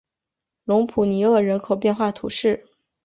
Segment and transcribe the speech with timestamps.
[0.65, 2.65] 隆普尼厄人口变化图示